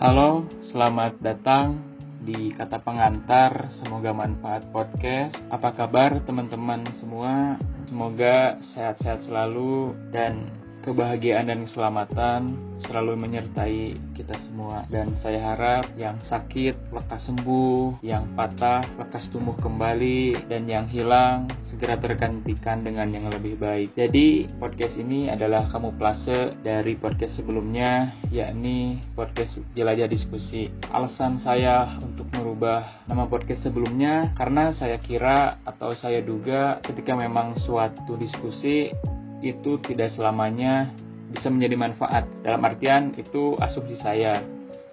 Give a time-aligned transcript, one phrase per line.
[0.00, 1.76] Halo, selamat datang
[2.24, 3.68] di kata pengantar.
[3.68, 5.36] Semoga manfaat podcast.
[5.52, 7.60] Apa kabar teman-teman semua?
[7.84, 10.48] Semoga sehat-sehat selalu dan
[10.84, 12.56] kebahagiaan dan keselamatan
[12.88, 19.56] selalu menyertai kita semua dan saya harap yang sakit lekas sembuh, yang patah lekas tumbuh
[19.60, 23.92] kembali dan yang hilang segera tergantikan dengan yang lebih baik.
[23.94, 30.72] Jadi podcast ini adalah kamu plase dari podcast sebelumnya yakni podcast jelajah diskusi.
[30.88, 37.60] Alasan saya untuk merubah nama podcast sebelumnya karena saya kira atau saya duga ketika memang
[37.60, 38.92] suatu diskusi
[39.40, 40.92] itu tidak selamanya
[41.30, 42.24] bisa menjadi manfaat.
[42.44, 44.40] Dalam artian itu asumsi saya.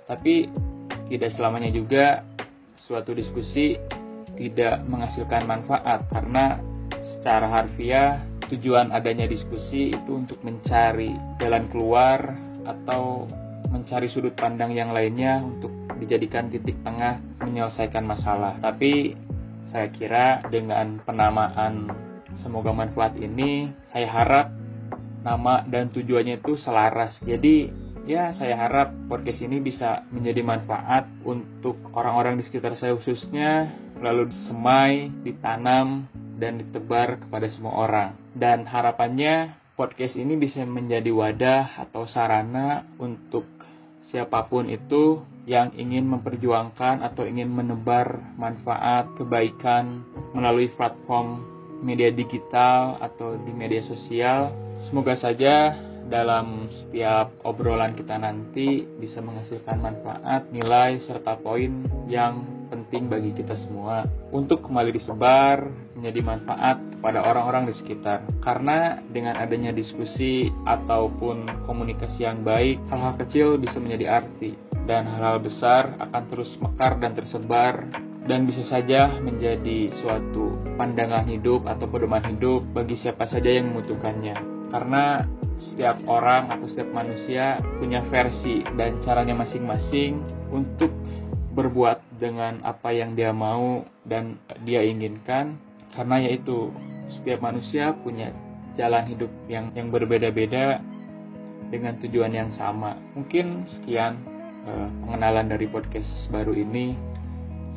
[0.08, 0.48] Tapi
[1.12, 2.24] tidak selamanya juga
[2.80, 3.76] suatu diskusi
[4.38, 6.62] tidak menghasilkan manfaat karena
[7.02, 13.28] secara harfiah tujuan adanya diskusi itu untuk mencari jalan keluar atau
[13.68, 18.56] mencari sudut pandang yang lainnya untuk dijadikan titik tengah menyelesaikan masalah.
[18.64, 19.18] Tapi
[19.68, 21.92] saya kira dengan penamaan
[22.42, 24.54] Semoga manfaat ini saya harap
[25.26, 27.18] nama dan tujuannya itu selaras.
[27.26, 27.70] Jadi
[28.08, 34.30] ya saya harap podcast ini bisa menjadi manfaat untuk orang-orang di sekitar saya khususnya lalu
[34.48, 36.06] semai, ditanam
[36.38, 38.10] dan ditebar kepada semua orang.
[38.38, 43.46] Dan harapannya podcast ini bisa menjadi wadah atau sarana untuk
[44.08, 52.98] siapa pun itu yang ingin memperjuangkan atau ingin menebar manfaat kebaikan melalui platform media digital
[53.02, 54.54] atau di media sosial.
[54.90, 55.74] Semoga saja
[56.08, 63.56] dalam setiap obrolan kita nanti bisa menghasilkan manfaat, nilai, serta poin yang penting bagi kita
[63.64, 68.24] semua untuk kembali disebar menjadi manfaat kepada orang-orang di sekitar.
[68.44, 74.56] Karena dengan adanya diskusi ataupun komunikasi yang baik, hal-hal kecil bisa menjadi arti
[74.88, 81.64] dan hal-hal besar akan terus mekar dan tersebar dan bisa saja menjadi suatu pandangan hidup
[81.64, 84.36] atau pedoman hidup bagi siapa saja yang membutuhkannya.
[84.68, 85.24] Karena
[85.58, 90.22] setiap orang atau setiap manusia punya versi dan caranya masing-masing
[90.52, 90.92] untuk
[91.58, 95.58] berbuat dengan apa yang dia mau dan dia inginkan
[95.98, 96.70] karena yaitu
[97.10, 98.30] setiap manusia punya
[98.78, 100.78] jalan hidup yang yang berbeda-beda
[101.74, 103.00] dengan tujuan yang sama.
[103.18, 104.22] Mungkin sekian
[104.70, 107.17] eh, pengenalan dari podcast baru ini.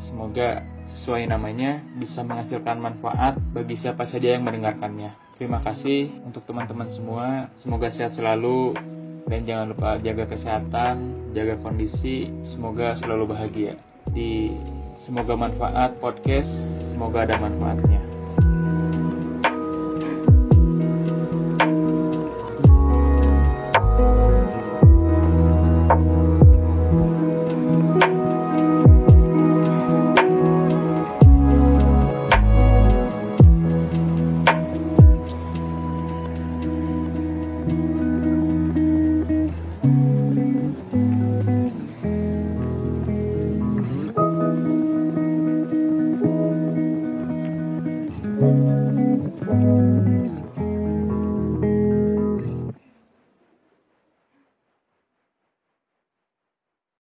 [0.08, 0.64] Semoga
[0.96, 5.12] sesuai namanya bisa menghasilkan manfaat bagi siapa saja yang mendengarkannya.
[5.40, 7.48] Terima kasih untuk teman-teman semua.
[7.60, 8.76] Semoga sehat selalu
[9.30, 10.94] dan jangan lupa jaga kesehatan,
[11.32, 12.28] jaga kondisi.
[12.52, 13.72] Semoga selalu bahagia.
[14.10, 14.52] Di
[15.06, 16.50] semoga manfaat podcast,
[16.92, 18.09] semoga ada manfaatnya.